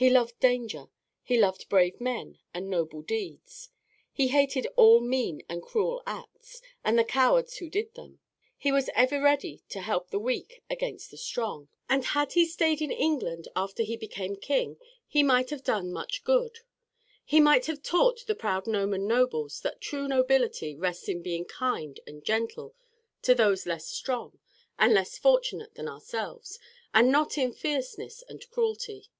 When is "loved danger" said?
0.10-0.86